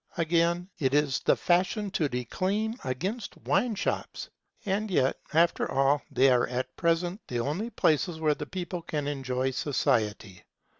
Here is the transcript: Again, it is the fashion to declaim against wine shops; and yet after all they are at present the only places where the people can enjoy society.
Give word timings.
Again, 0.17 0.67
it 0.79 0.95
is 0.95 1.19
the 1.19 1.35
fashion 1.35 1.91
to 1.91 2.09
declaim 2.09 2.73
against 2.83 3.37
wine 3.37 3.75
shops; 3.75 4.31
and 4.65 4.89
yet 4.89 5.19
after 5.31 5.69
all 5.71 6.01
they 6.09 6.31
are 6.31 6.47
at 6.47 6.75
present 6.75 7.21
the 7.27 7.39
only 7.39 7.69
places 7.69 8.19
where 8.19 8.33
the 8.33 8.47
people 8.47 8.81
can 8.81 9.07
enjoy 9.07 9.51
society. 9.51 10.41